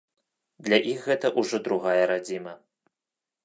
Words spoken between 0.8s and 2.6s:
іх гэта ўжо другая радзіма.